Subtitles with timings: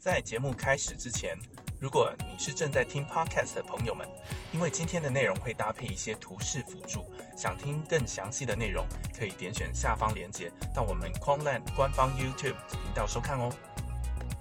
[0.00, 1.36] 在节目开始之前，
[1.78, 4.08] 如果你是正在听 podcast 的朋友们，
[4.50, 7.04] 因为今天的内容会搭配一些图示辅助，
[7.36, 8.82] 想听更详细的内容，
[9.18, 13.52] 可以点选下方链接到我们 Quanland 官方 YouTube 频道收看哦。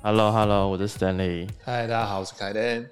[0.01, 1.49] Hello Hello，我是 Stanley。
[1.62, 2.87] 嗨，大家好，我是凯登。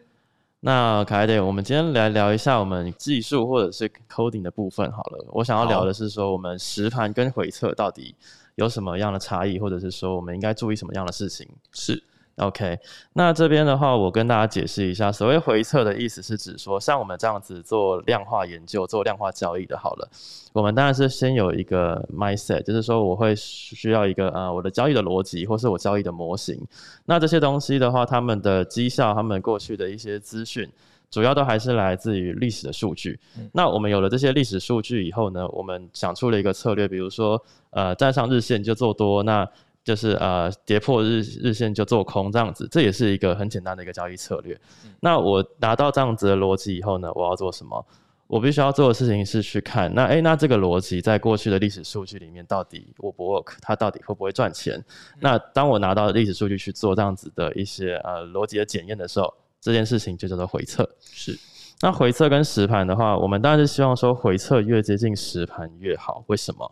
[0.59, 5.25] 那凯德，我们今天来聊一下我们技术或者是 coding 的部分好了。
[5.29, 8.13] 我想要聊的是说，我们实盘跟回测到底
[8.55, 11.47] 有什么样的差异，或者是说我们应该注意什么样的事情？
[11.71, 12.03] 是
[12.37, 12.77] OK，
[13.13, 20.07] 那这边的话，我跟大家解释一下，所谓回测的意思是指说，像我们这样子做量化研究、做量化交易的，好了，
[20.53, 26.61] 我们当然是先有一个 mindset，就是说我会需要一个呃我的交易的逻辑，或是我交易的模型。
[27.05, 30.69] 那这些东西的话，他们的绩效、他们过去的一些资讯，
[31.09, 33.19] 主要都还是来自于历史的数据。
[33.51, 39.47] 那我们有了这些历史数据以后呢，我们想出了一个策略，比如说呃站上日线就做多，那
[39.87, 44.59] 就是呃跌破日日线就做空这样子，这也是一个很简单的一个交易策略。
[44.99, 47.85] 那我拿到这样子的逻辑以后呢，我要做什么？
[48.27, 53.53] 我必须要做的事情是去看，那诶，那这个逻辑在过去的历史数据里面到底 work 不 work？
[53.61, 54.83] 它到底会不会赚钱？
[55.21, 60.85] 那当我拿到历史数据去做这样子的一些呃逻辑的检验的时候，这件事情就叫做回测。
[60.99, 61.39] 是，
[61.79, 66.25] 那回测跟实盘的话，我们当然是希望说回测越接近实盘越好。
[66.27, 66.69] 为什么？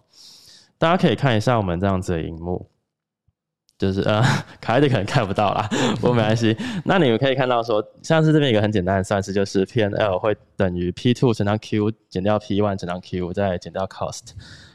[0.78, 2.68] 大家可以看一下我们这样子的荧幕，
[3.78, 4.22] 就是呃，
[4.62, 6.56] 可爱的可能看不到啦，不过没关系。
[6.86, 14.31] 那你们可以看到说，像是这边一个很简单的算式，就是 P N L 会等于 P two 乘上 Q 减掉 P one 乘上 Q 再减掉 cost。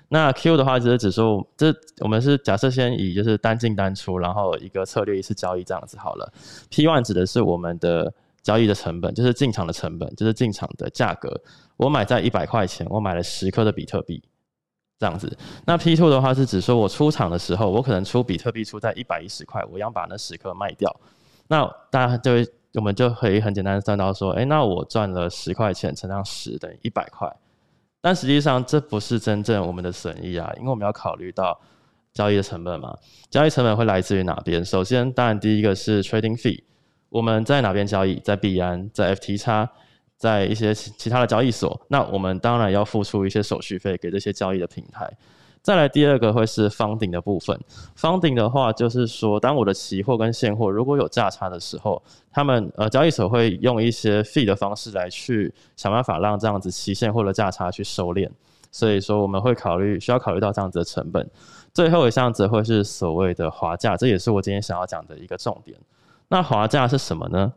[0.09, 6.33] 那 Q 的话就是指数，这我们是假设先以就是单进单出，然后一个策略一次交易这样子好了。
[6.69, 8.13] P one 指的是我们的
[8.43, 11.41] 交易的成本，就是进场的成本，就是进场的价格。
[11.77, 14.23] 我买在一百块钱，我买了十颗的比特币，
[15.01, 15.37] 这样子。
[15.65, 20.95] 那 P two 的话是指说我出场的时候，我可能出比特币出在一百一十块，我要把那十颗卖掉。
[21.49, 27.35] 那大家就会我们就可以很简单的算到说，哎，那我赚了十块钱乘上十等于一百块。
[28.03, 31.59] 但实际上这不是真正我们的损益啊，因为我们要考虑到
[32.13, 32.97] 交易的成本嘛。
[33.31, 34.65] 交易成本会来自于哪边？
[34.65, 36.63] 首先，当然第一个是 trading fee，
[37.09, 38.17] 我们在哪边交易？
[38.21, 39.69] 在币安，在 FTX，
[40.21, 41.81] 在一些其他的交易所。
[41.89, 45.11] 那我们当然要付出一些手续费给这些交易的平台。
[45.63, 47.59] 再来第二个会是方顶的部分，
[47.95, 58.29] 方顶的话就是说，当我的期货跟现货如果有价差的时候，他们呃交易所会用一些 fee 的方式来去想办法让这样子期现货的价差去收敛，
[58.71, 61.27] 所以说我们会考虑需要考虑到这样子的成本。
[61.75, 65.79] 最后一项则会是所谓的滑价，这也是我今天想要讲的一个重点。
[66.29, 67.53] 那滑价是什么呢？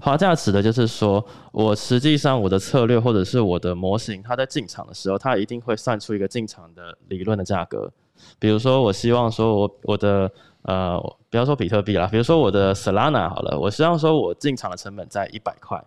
[0.00, 7.90] 滑价指的就是说，我实际上我的策略或者是我的模型，它在进场的时候，它一定会算出一个进场的理论的价格。
[8.38, 10.30] 比如说，我希望说我我的
[10.62, 10.98] 呃，
[11.30, 15.82] 不要说比特币啦，比如说我的 Solana 好了，我希望说我进场的成本在一百块，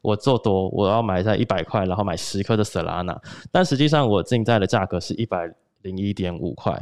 [0.00, 3.18] 我做多我要买在一百块，然后买十颗的 Solana，
[3.50, 5.52] 但实际上我进在的价格是一百
[5.82, 6.80] 零一点五块。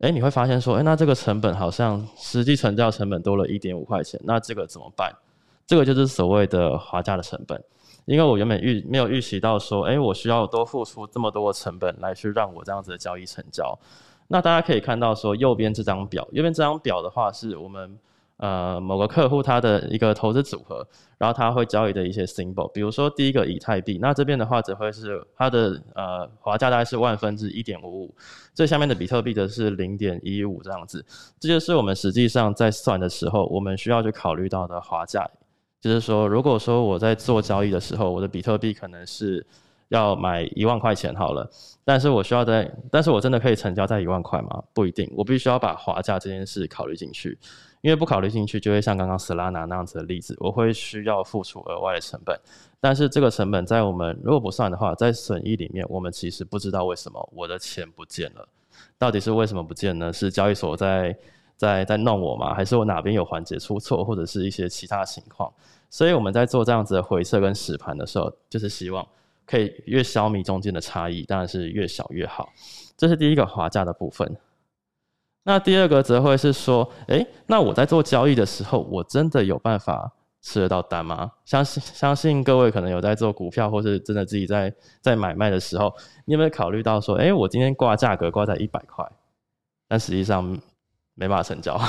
[0.00, 5.10] 哎，你会发现说，哎，那这个成本好像实际成交成本多了一点五块钱，那这个怎么办？
[5.66, 7.60] 这个就是所谓的滑价的成本，
[8.04, 13.76] 因为我原本预没有预习到说，哎，我需要多付出这么多的成本来去让我这样子的交易成交。
[14.28, 17.98] 那大家可以看到说，右边这张表，右边这张表的话是我们
[18.36, 20.86] 呃某个客户他的一个投资组合，
[21.18, 28.14] 然后他会交易的一些 symbol，比如说第一个以太币，那这边的话只会是它的呃滑价大概是万分之一点五五，
[28.54, 31.04] 最下面的比特币的是零点一五这样子，
[31.40, 35.28] 这就是我们实际上在算的时候，我们需要去考虑到的滑价。
[35.86, 39.46] 就是说，如果说我在做交易的时候，我的比特币可能是
[39.88, 41.48] 要买一万块钱好了，
[41.84, 44.62] 但是我需要在，但是我真的可以成交在一万块吗？
[44.74, 47.38] 不一定，我必须要把滑价这件事考虑进去，
[47.82, 52.36] 因为不考虑进去，就会像刚刚 Solana 那样子的例子，我会需要付出额外的成本，
[52.80, 58.48] 但是这个成本在我们如果不算的话，在损益里面，我们其实不知道为什么我的钱不见了，
[58.98, 60.12] 到底是为什么不见呢？
[60.12, 61.16] 是交易所在
[61.56, 62.52] 在在弄我吗？
[62.52, 65.52] 还是我哪边有环节出错，或者是一些其他情况？
[65.88, 69.06] 所以我们在做这样子的回测跟实盘的时候，就是希望
[69.44, 72.48] 可以越消弭中间的差异，当然是越小越好。
[72.96, 74.36] 这是第一个滑价的部分。
[75.44, 80.12] 那第二个则会是说，诶，那我在做交易的时候，我真的有办法
[80.42, 81.30] 吃得到单吗？
[81.44, 85.94] 相信相信各位可能有在做股票，或是真的自己在在买卖的时候，
[86.24, 89.08] 你有没有考虑到说，诶，我今天挂价格挂在一百块，
[89.86, 90.42] 但实际上
[91.14, 91.80] 没办法成交。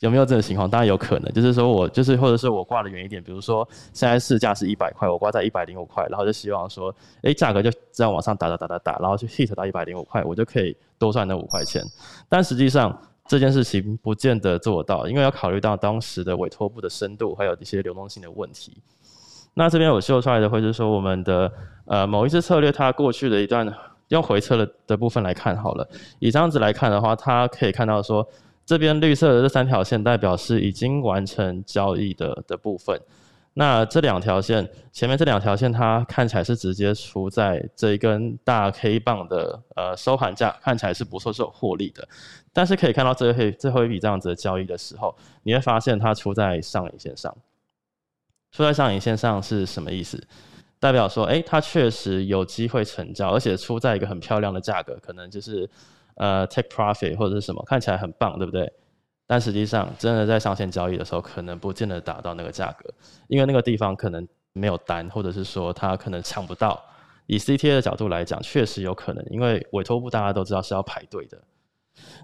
[0.00, 0.68] 有没有这种情况？
[0.68, 11.82] 当然有可能，就是说我就是或者是我挂的远一点，比如说现在市价是一百块，我挂在一百零五块，然后就希望说，哎，价格就这样往上打打打打打，然后去 hit 到一百零五块，我就可以多赚那五块钱。
[12.28, 12.98] 但实际上
[13.28, 18.82] 这件事情不见得做到，因为要考虑到当时的委托部的深度，还有一些流动性的问题。
[19.52, 21.52] 那这边我秀出来的会是说，我们的
[21.84, 23.70] 呃某一次策略，它过去的一段
[24.08, 25.86] 用回撤的的部分来看好了。
[26.20, 28.26] 以这样子来看的话，它可以看到说，
[28.70, 32.96] 这边绿色的这三条线代表是已经完成交易的的部分。
[33.54, 42.06] 那这两条线，前面这两条线，它看起来是直接出在这一根大 K 棒的呃收盘价，看起来是不错，是有获利的。
[42.52, 47.36] 但是可以看到最后最后一笔这样子的交易的时候，你会发现它出在上影线上。
[48.52, 50.22] 出在上影线上是什么意思？
[50.78, 55.68] 代表说，哎，它确实有机会成交，而且出在一个很漂亮的价格，可能就是
[56.20, 58.70] 呃 take profit 或者是什么，看起来很棒，对不对？
[59.26, 62.92] 但实际上，真的在上线交易的时候，可能不见得达到那个价格，
[63.28, 66.78] 因为那个地方可能没有单，或者是说它可能抢不到。
[67.26, 71.40] 以 CTA 的角度来讲，确实有可能，因为委托部大家都知道是要排队的。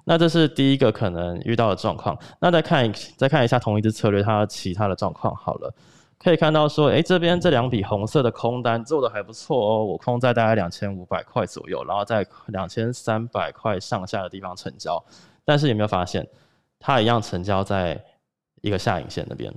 [0.04, 2.18] 那这是第一个可能遇到的状况。
[2.40, 5.72] 那再看再看一下同一只策略它其他的状况好了。
[6.18, 15.02] 可以看到说，哎，这边这两笔红色的空单做的还不错哦，我空在大概两千五百块左右，然后在两千三百块上下的地方成交。
[15.44, 16.26] 但是有没有发现，
[16.80, 18.02] 它一样成交在
[18.62, 19.54] 一个下影线那边？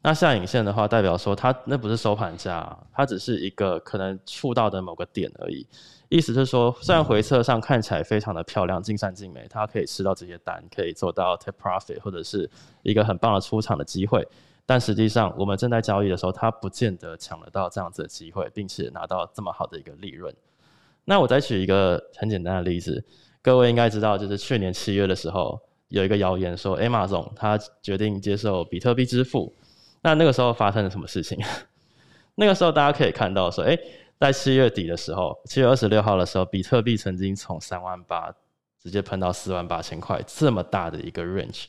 [0.00, 5.66] 那下影线的话，代表说它那不是收盘价，它只是一个可能触到的某个点而已。
[6.08, 12.48] 意思是说，虽然回撤上看起来非常的漂亮，尽善尽美，它可以吃到这些单，可以做到 take profit，或者是
[12.82, 14.26] 一个很棒的出场的机会。
[14.68, 20.34] 但实际上，我们正在交易的时候，它不见得抢得到这样子的机会，并且拿到这么好的一个利润。
[21.04, 23.04] 那我再举一个很简单的例子，
[23.40, 29.54] 各位应该知道，就是去年七月的时候，有一个谣言说，a 马总他决定接受比特币支付。
[30.02, 31.38] 那那个时候发生了什么事情？
[32.34, 33.78] 那个时候大家可以看到说，哎，
[34.18, 38.34] 在七月底的时候，七月二十六号的时候，比特币曾经从三万八
[38.82, 41.66] 直接喷到四万八千块，这么大的一个 range，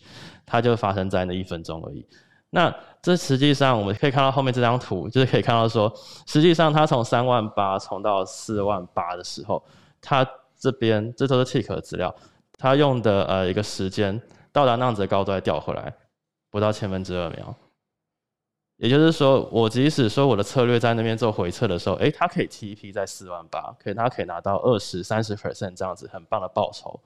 [0.48, 2.04] 它就发生在那一分钟而已。
[2.50, 5.94] 那这实际上我们可以看到后面这张图，就是可以看到说，
[6.26, 9.62] 实际上它从三万八冲到四万八的时候，
[10.02, 10.26] 它
[10.58, 12.14] 这边这都是 tick 的资料，
[12.58, 14.22] 它用的呃一个时间
[14.54, 15.94] 到达那样子的高度再掉回来，
[16.50, 17.54] 不到千分之二秒。
[18.78, 27.00] 也就是说，我即使说我的策略在那边做回撤的时候，诶，它可以 TP 在四万八，可以它可以拿到二十三十 percent 这样子很棒的报酬，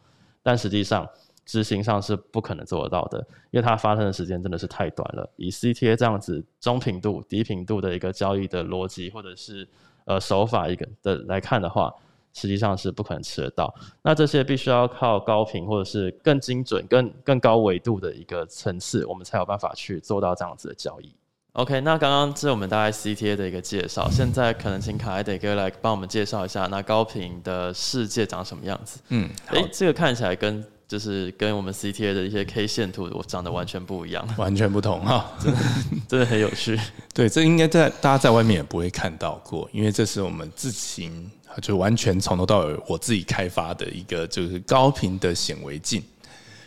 [0.44, 1.10] 但实际上。
[1.52, 3.18] 执行上是不可能做得到的，
[3.50, 5.30] 因为它发生的时间真的是太短了。
[5.36, 9.68] 以 CTA 这样子中频度、低频度的一个交易的逻辑或者是
[10.06, 11.94] 呃手法一个的来看的话，
[12.32, 13.76] 实际上是不可能吃得到。
[14.02, 21.14] 那这些必须要靠高频或者是更精准、更更高维度的一个层次，我们才有办法去做到这样子的交易。
[21.52, 29.02] OK，那刚刚是我们大概 CTA 的一个介绍，现在可能请卡埃德哥来帮我们介绍一下那高频的世界长什么样子。
[29.10, 35.60] 嗯，哎，这个看起来跟就是跟我们 CTA 的一些 K 线图，我长得完全不一样， 完全不同哈，真的
[36.06, 36.78] 真的很有趣。
[37.16, 46.04] 对，这应该在大家在外面也不会看到过，因为这是我们自行就完全从头到尾我自己开发的一个就是高频的显微镜。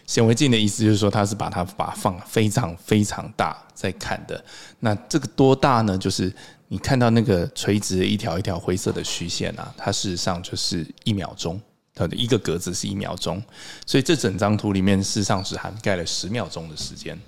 [0.07, 4.43] 显微镜的意思就是说，它是把它把放非常非常大在看的。
[4.81, 5.99] 那这个多大呢？
[5.99, 6.33] 就是
[6.69, 11.61] 你看到那个垂直的一条一条灰色的虚线啊，它事实上就是一秒钟。
[11.95, 13.43] 它的一个格子是一秒钟，
[13.87, 17.19] 所以这整张图里面事实上是涵盖了十秒钟的时间。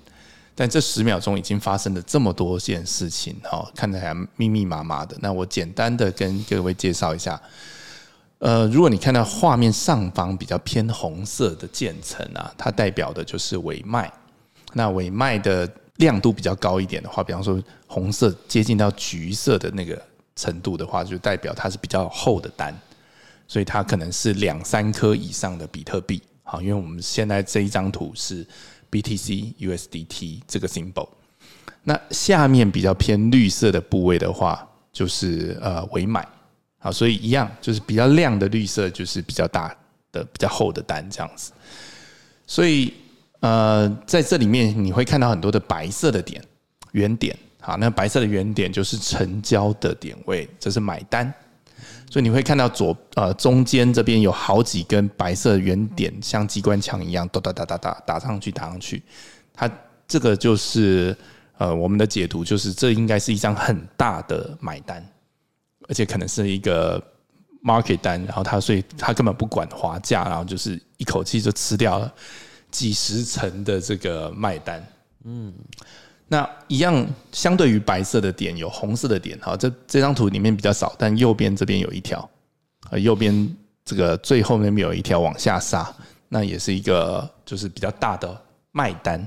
[0.53, 5.15] 但这十秒钟已经发生了这么多件事情，哈，看起来密密麻麻的。
[5.21, 7.39] 那我简单的跟各位介绍一下。
[8.39, 14.11] 呃，如果你看到画面上方比较偏红色的渐层啊，它代表的就是尾脉。
[14.73, 19.99] 那尾脉的亮度比较高一点的话，比方说红色接近到橘色的那个
[20.35, 22.75] 程度的话，就代表它是比较厚的单。
[23.47, 28.45] 所以它可能是两三颗以上的比特币，好，因为我们现在这一张图是
[28.91, 31.07] BTC USDT 这个 symbol，
[31.83, 36.27] 那下面比较偏绿色的部位的话，就是呃尾买，
[36.77, 39.73] 好，所以一样就是比较亮的绿色就是比较大
[40.11, 41.53] 的、比较厚的单这样子，
[42.45, 42.93] 所以
[43.39, 46.43] 呃在这里面你会看到很多的白色的点
[46.91, 51.33] 圆点，好，那白色的圆点就是成交的点位，这是买单。
[52.09, 59.03] 所以你会看到左呃中间这边有好几根白色圆点，像机关枪一样，哒哒哒哒哒打上去打上去。
[59.53, 59.69] 它
[60.07, 61.15] 这个就是
[61.57, 65.05] 呃我们的解读，就是这应该是一张很大的买单，
[65.89, 67.01] 而且可能是一个
[67.61, 68.23] market 单。
[68.23, 72.13] 然后它所以它根本不管滑价，然后就是一口气就吃掉了
[72.71, 74.81] 几十层的这个卖单。
[75.25, 75.53] 嗯。
[76.29, 82.29] 那一样，相对于白色的点有红色的点，哈，这这张图里面比较少，但右边这边有一条，
[82.89, 83.55] 呃，右边
[83.85, 85.89] 这个最后面有一条往下杀，
[86.27, 88.41] 那也是一个就是比较大的
[88.73, 89.25] 卖单，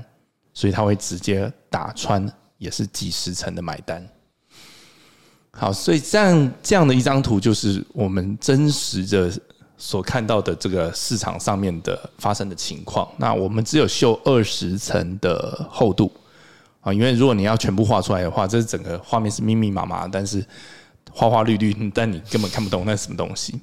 [0.53, 4.07] 所以它会直接打穿，也是几十层的买单。
[5.53, 9.31] 好，所以这样这样的一张图就是我们真实的
[9.75, 13.11] 所看到的这个市场上面的发生的情况。
[13.17, 16.11] 那我们只有秀二十层的厚度
[16.81, 20.45] 啊，因为如果你要全部画出来的话，这是整个画面是密密麻麻，但是
[21.11, 23.59] 花花绿绿，但你根本看不懂那是什么东西。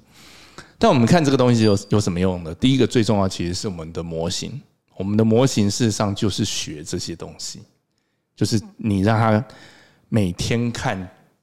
[0.79, 2.55] 但我们看这个东西有有什么用呢？
[2.55, 4.61] 第一个最重要其实是我们的模型，
[4.97, 7.61] 我们的模型事实上就是学这些东西，
[8.37, 9.45] 就是你让他
[10.09, 10.97] 每天看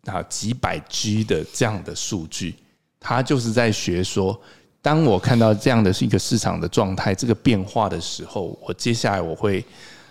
[0.05, 2.55] 啊几百 G 的这样的数据，
[2.98, 4.39] 他就是在学说，
[4.82, 9.65] 当我看到这样的是一个市场的状态，这个变化的时候，我接下来我会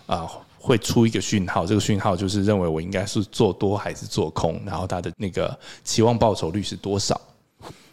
[0.04, 0.28] 啊
[0.64, 7.20] 会出一个讯号，这个讯号就是认为我应该是做多还是做空，然后它的那个期望报酬率是多少？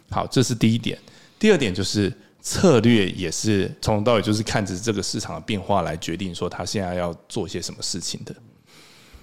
[0.08, 0.98] 好，这是第一点。
[1.38, 2.10] 第二点就是
[2.40, 8.34] 策略，也是从头到尾就是看着这个市场的变化来决定说他现在要做些什么事情的。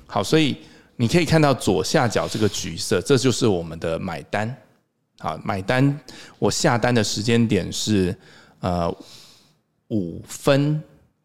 [0.05, 0.55] 好，所以
[0.95, 4.55] 你可以看到左下角这个橘色，这就是我们的买单。
[5.17, 5.99] 好，买单，
[6.37, 8.15] 我下单的时间点是
[8.59, 8.95] 呃
[9.87, 10.79] 五分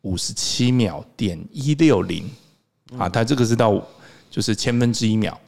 [0.04, 2.30] 五十七秒点一六零
[2.98, 3.82] 啊，它这个是到
[4.30, 5.38] 就是千分之一秒。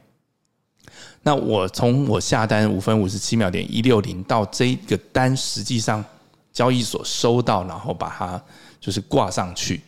[1.21, 6.03] 那我从我下单五分五十七秒点一六零到这个单实际上
[6.51, 8.41] 交易所收到，然后把它
[8.79, 9.81] 就是挂上去，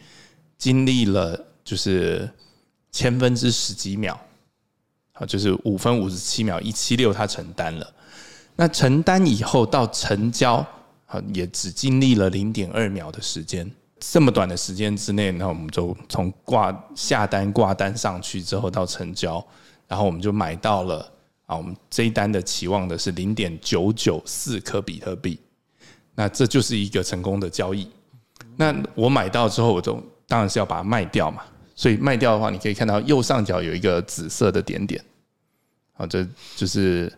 [0.58, 2.30] 经历了就是
[2.92, 4.20] 千分之十几秒，
[5.14, 7.94] 好，就是五分五十七秒一七六，它承担了。
[8.56, 10.56] 那承担以后到成交，
[11.08, 13.72] 啊，也只经历了零点二秒的时间。
[14.00, 19.46] 这么短的时间之内，那我们就从挂下单挂单上去之后到成交，
[19.88, 21.12] 然后我们就买到了。
[21.46, 25.40] 啊，我们这一单的期望的是零点九九四颗比特币，
[26.14, 27.90] 那这就是一个成功的交易。
[28.56, 31.42] 那我买到之后，我就当然是要把它卖掉嘛。
[31.76, 35.04] 所以卖掉的话，你可以看到右上角有一个紫色的点点，
[35.98, 36.24] 啊，这
[36.56, 37.12] 就是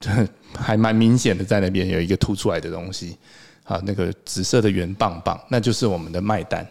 [0.56, 3.18] 还蛮明显的，在那边有一个凸出来的东西，
[3.64, 6.66] 啊，那个紫色的圆棒棒，那就是我们的卖单。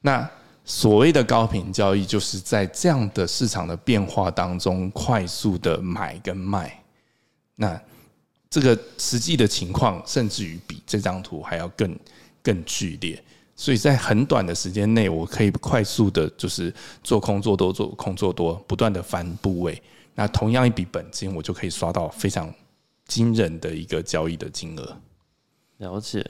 [0.00, 0.30] 那
[0.64, 6.82] 所谓的高频交易，就是在这样的市场的变化当中，快速的买跟卖。
[7.56, 7.80] 那
[8.48, 11.98] 这个实际的情况，甚至于比这张图还要更
[12.42, 13.22] 更剧烈。
[13.56, 19.80] 所以在很短的时间内，我可以快速的，就是做空做多，做空做多，不断的翻部位。
[20.14, 22.52] 那同样一笔本金，我就可以刷到非常
[23.06, 24.96] 惊人的一个交易的金额。
[25.84, 26.24] 了解。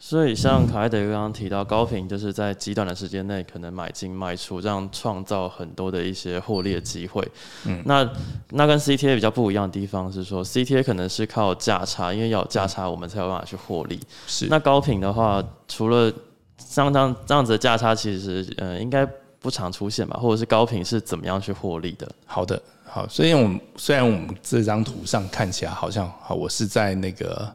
[0.00, 7.26] 所以，像卡艾德刚刚提到，高频就是在极短的时间内可能买进卖出，这样创造很多的一些获利的机会。
[7.64, 8.08] 嗯，那
[8.50, 13.98] 那跟 CTA 比较不一样的地方是说，CTA 可能是靠价差，因为要有价差，我们才有办法去获利。
[14.28, 14.46] 是。
[14.46, 16.12] 那高频的话，除了
[16.58, 19.04] 像这样这样子的价差，其实呃应该
[19.40, 20.16] 不常出现吧？
[20.22, 22.08] 或者是高频是怎么样去获利的？
[22.24, 23.04] 好的，好。
[23.08, 27.52] 所以我们虽然我们这张图上看起来好像好，我是在那个。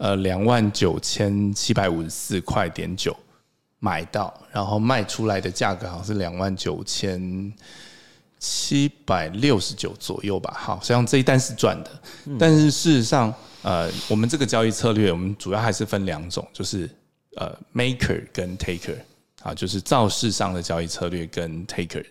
[0.00, 3.14] 呃，两万九千七百五十四块点九
[3.80, 7.52] 买到，然后卖出来的价格好像是两万九千
[8.38, 10.56] 七百六十九左右吧。
[10.58, 11.90] 好，实际上这一单是赚的，
[12.38, 16.88] 但是事实上，呃，我们这个交易策略，我们主要还是分两种，就是
[17.36, 18.96] 呃，maker 跟 taker
[19.42, 22.02] 啊，就是造市上的交易策略跟 taker。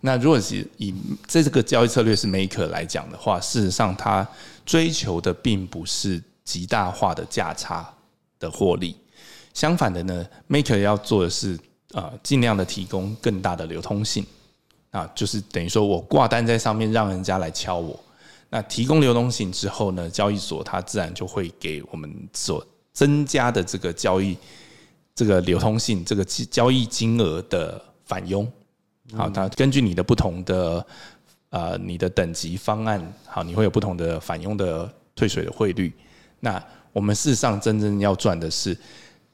[0.00, 0.94] 那如果是以
[1.26, 4.26] 这个交易策略是 maker 来讲的话，事实上他
[4.64, 6.18] 追求的并不是。
[6.46, 7.92] 极大化的价差
[8.38, 8.96] 的获利，
[9.52, 11.58] 相反的呢，maker 要做的是
[11.92, 14.24] 啊，尽量的提供更大的流通性
[14.92, 17.98] 啊，就是等于说我挂单在上面，让人家来敲我。
[18.48, 24.38] 那提供流动性之后呢，交易所它自然就会给我们所增加的这个交易
[25.16, 28.50] 这个流通性，这个交易金额的返佣。
[29.16, 30.86] 好，它根据你的不同的
[31.50, 35.92] 呃你的等级方案，好，你会有不同的返佣的退水的汇率。
[36.40, 36.62] 那
[36.92, 38.76] 我们事实上真正要赚的是，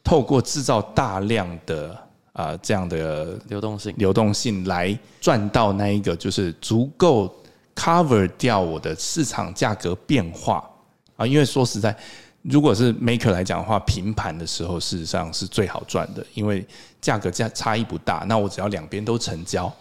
[0.03, 1.97] 透过制造大量的
[2.33, 7.33] 啊这样的流动性，流动性来赚到那一个就是足够
[7.75, 10.69] cover 掉我的市场价格变化
[11.17, 11.25] 啊。
[11.25, 11.97] 因为说实在，
[12.43, 16.67] 如果是 maker 来讲的话，平盘的时候事实上是最好赚的，因为
[17.01, 18.25] 价格价差异不大。
[18.27, 19.73] 那我只要两边都成交，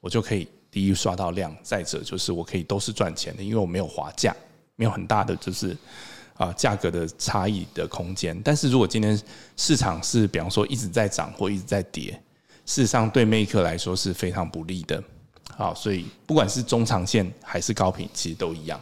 [0.00, 4.34] 我就可以第一刷到量，再者就是我可以都是赚钱的，因为我没有滑价，
[4.76, 5.76] 没有很大的就是。
[6.36, 9.18] 啊，价格的差异的空间，但是如果今天
[9.56, 12.12] 市场是比方说一直在涨或一直在跌，
[12.66, 15.02] 事实上对 maker 来说是非常不利的。
[15.56, 18.78] 好，所以不管是中长线还是高频，其实都一样。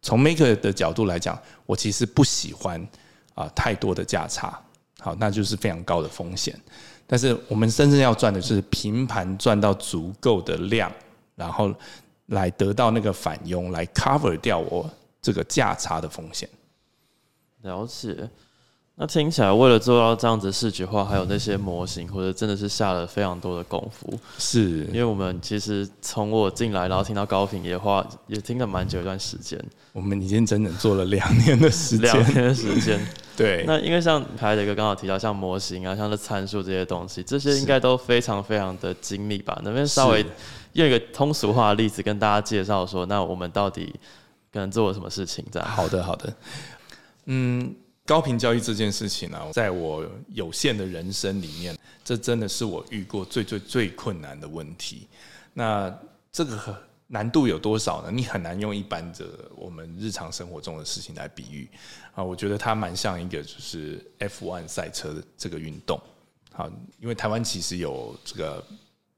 [0.00, 2.80] 从 maker 的角度来讲，我其实不喜欢
[3.34, 4.58] 啊太多的价差。
[5.00, 6.58] 好，那就是非常高的风险。
[7.06, 10.90] 但是我们真正要赚的是平盘赚到足够的量，
[11.36, 11.74] 然后
[12.26, 16.48] 来得到那个反佣，来 cover 掉我这个价差的风险。
[17.64, 18.30] 了解。
[18.96, 24.16] 那听起来，为了做到这样子视觉化，还有那些模型，或者真的是下了非常多的功夫。
[24.38, 29.60] 是，因为我们其实从我进来，然后听到高频也花也听了蛮久一段时间。
[29.92, 33.04] 我们已经整整做了两年的时间，两年的时间。
[33.36, 33.64] 对。
[33.66, 39.60] 那因为像凯德哥刚好提到，像模型啊，像这参数这些东西，这些应该都非常非常的精密吧？
[39.64, 40.24] 能不能稍微
[40.74, 43.92] 用一个通俗化的例子跟大家介绍说，那我们到底
[44.52, 45.44] 可能做了什么事情？
[45.50, 45.68] 这样。
[45.68, 46.32] 好的，好的。
[47.26, 47.74] 嗯。
[48.06, 55.08] 高频交易这件事情呢，在我有限的人生里面，这真的是我遇过最最最困难的问题。
[55.54, 55.90] 那
[56.30, 58.10] 这个难度有多少呢？
[58.12, 61.66] 你很难用一般的我们日常生活中的事情来比喻
[62.14, 62.22] 啊。
[62.22, 65.98] 我觉得它蛮像一个就是 F1 赛车的这个运动。
[66.52, 68.62] 好，因为台湾其实有这个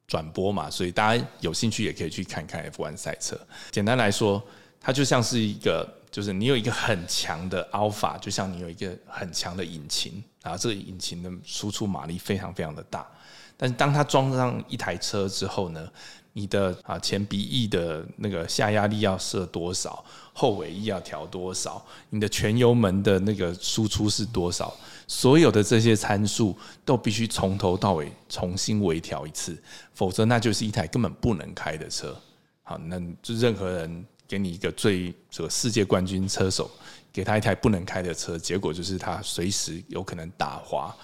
[0.06, 3.36] 转播嘛，所以大家有兴趣也可以去看看 F1 赛车。
[3.72, 4.40] 简单来说，
[4.80, 5.92] 它就像是一个。
[6.16, 13.06] 就是你有一个很强的 alpha，就像你有一个很强的引擎啊，这个引擎的输出马力非常非常的大。
[13.54, 15.86] 但是当它装上一台车之后呢，
[16.32, 24.74] 你的啊前鼻翼的那个下压力要设多少，后尾翼要调多少，你的全油门的那个输出是多少，
[25.06, 29.54] 所有的这些参数都必须从头到尾重新微调一次，
[29.92, 32.18] 否则那就是一台根本不能开的车。
[32.62, 34.06] 好，那就任何人。
[34.28, 36.70] 给你一个最这个世界冠军车手，
[37.12, 40.94] 给他一台不能开的车，结果就是他随时有可能打滑，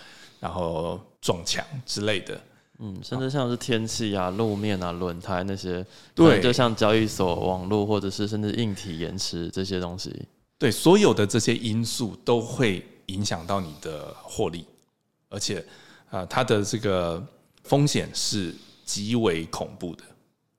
[0.40, 2.40] 然后撞墙之类的。
[2.78, 5.86] 嗯，甚至像是天气啊、路面啊、轮胎那些，
[6.16, 10.12] 对，就像交易所网络或者是甚至硬体延迟这些东西，
[10.58, 14.66] 对，所有的这些因素都会影响到你的获利，
[15.28, 15.64] 而且
[16.10, 17.24] 啊，它的这个
[17.62, 18.52] 风险是
[18.84, 20.02] 极为恐怖的，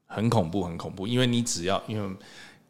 [0.06, 2.16] 很恐怖，很恐怖，因为你只要因为。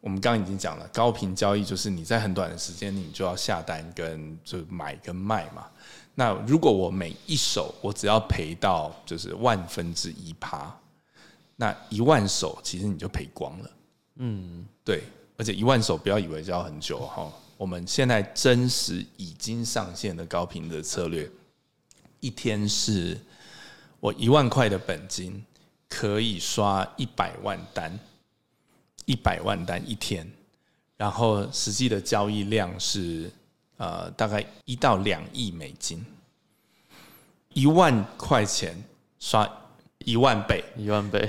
[0.04, 5.66] 我们刚刚已经讲了，高频交易就是你在很短的时间你就要下单跟就买跟卖嘛。
[6.14, 10.70] 那如果我每一手我只要赔到就是万分之一趴，
[11.56, 13.70] 那一万手其实你就赔光了。
[14.16, 15.04] 嗯，对，
[15.38, 17.32] 而且一万手不要以为要很久哈。
[17.56, 21.26] 我们现在真实已经上线的高频的策略，
[22.20, 23.18] 一天是
[24.00, 25.42] 我一万块的本金
[25.88, 27.98] 可以刷一百万单。
[29.04, 30.26] 一百万单一天，
[30.96, 33.30] 然后实际的交易量是
[33.76, 36.04] 呃大概一到两亿美金，
[37.52, 38.76] 一万块钱
[39.18, 39.48] 刷
[39.98, 41.28] 一万倍，一万倍。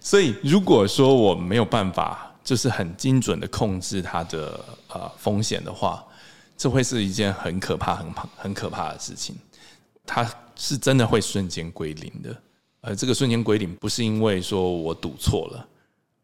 [0.00, 6.04] 所以如果说我没有办法就是很精准的控制它的呃风险的话，
[6.56, 9.36] 这会是一件很可怕、很很可怕的事情。
[10.04, 12.34] 它是真的会瞬间归零的，
[12.80, 15.68] 而这个瞬间归零不是因为说我赌错了。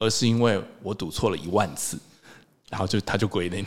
[0.03, 1.97] 而是因为我赌错了一万次，
[2.69, 3.65] 然后就他就归零，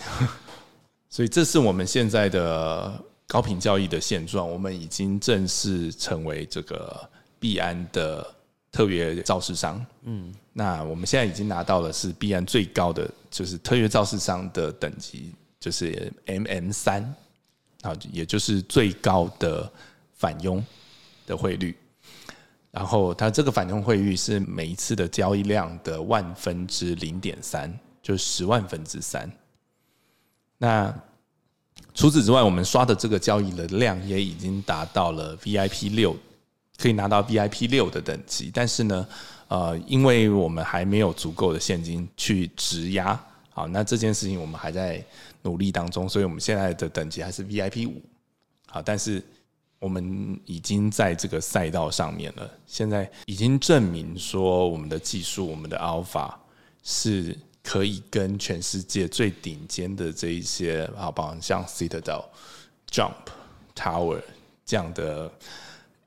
[1.10, 4.46] 所以这是我们现在的高频交易的现状。
[4.46, 8.36] 我们已经正式成为这个币安的
[8.70, 9.84] 特约造市商。
[10.04, 17.02] 嗯，那我们现在已经拿到了是币安最高的，就是特约造市商的等级，就是 MM 三，
[17.82, 19.72] 啊，也就是最高的
[20.16, 20.62] 反佣
[21.26, 21.74] 的汇率。
[22.76, 29.32] 然后它这个反佣汇率是每一次的交易量的万分之零点三，就十万分之三。
[30.58, 30.94] 那
[31.94, 36.14] 除此之外，我们刷的这个交易的量也已经达到了 VIP 六，
[36.78, 38.52] 可以拿到 VIP 六的等级。
[38.54, 39.08] 但是呢，
[39.48, 43.18] 呃，因为我们还没有足够的现金去质押，
[43.52, 45.02] 好，那这件事情我们还在
[45.44, 48.02] 努力当中，所以我们现在的等级还是 VIP 五。
[48.68, 49.24] 好，但是。
[49.80, 56.34] 我们已经在这个赛道上面了，现在已经证明说我们的技术，我们的 Alpha
[56.84, 62.26] 是可以跟全世界最顶尖的这一些啊，包括像 Citadel、
[62.90, 63.14] Jump、
[63.76, 64.22] Tower
[64.66, 65.32] 这样的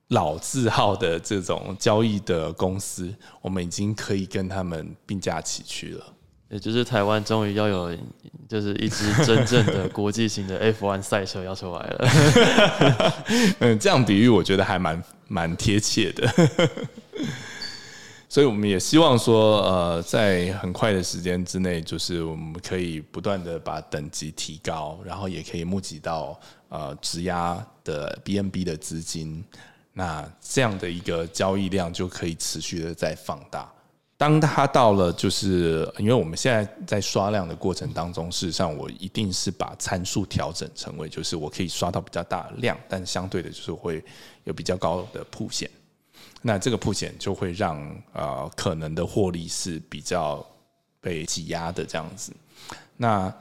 [0.09, 6.15] 老字号的这种交易的公司，我们已经可以跟他们并驾齐驱了。
[6.49, 7.97] 也就是台湾终于要有，
[8.49, 13.15] 就是一支真正的 国际型的 F1 赛车要出来了。
[13.61, 16.27] 嗯，这样比喻我觉得还蛮蛮贴切的。
[18.31, 29.43] 所以我们也希望说，呃，在很快的时间之内，就是我们可以不断的把等级提高，然后也可以募集到呃质押的 BNB 的资金，
[29.95, 33.73] 那这样的一个交易量就可以持续的在放大。
[34.19, 44.05] 当它到了，就是因为我们现在在刷量的过程当中，事实上我一定是把参数调整成为，就是我可以刷到比较大的量，但相对的就是会
[44.43, 45.71] 有比较高的铺险。
[46.43, 47.81] 那这个铺险就会让
[48.13, 50.45] 呃可能的获利是比较
[51.01, 52.33] 被挤压的这样子。
[52.97, 53.33] 那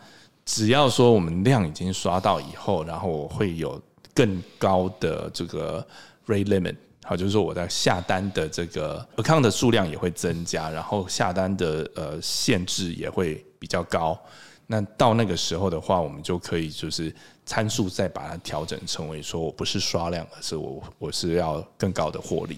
[0.46, 3.82] 只要说我们量已经刷到以后，然后我会有
[4.14, 5.86] 更高的这个
[6.28, 6.76] rate limit。
[7.08, 14.20] 好，就是说我在下单的这个 account 的数量也会增加，然后下单的呃限制也会比较高。
[14.66, 17.16] 那到那个时候的话，我们就可以就是
[17.46, 22.58] 参数再把它调整成为说我不是刷量，而是我我是要更高的获利。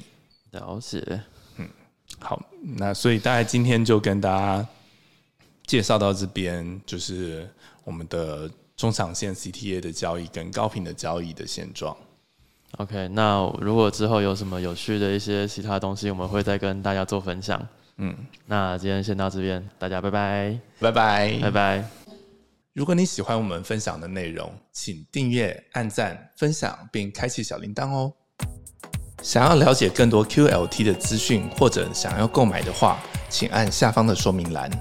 [0.49, 1.21] 了解，
[1.57, 1.69] 嗯，
[2.19, 4.67] 好，那所以大概今天就跟大家
[5.67, 7.47] 介绍到这边，就是
[7.83, 11.95] 我们的中长线 CTA 的交易跟高频的交易的现状。
[12.77, 17.61] OK，那如果之后有什么有趣的一些其他东西，我们会再跟大家做分享。
[17.97, 21.83] 嗯，那今天先到这边，大家拜拜，拜拜，拜拜。
[22.73, 28.13] 如果你喜欢我们分享的内容，请订阅、按赞、分享并开启小铃铛哦。
[29.21, 34.71] 想要了解更多 QLT 的资讯或者想要购买的话，请按下方的说明栏。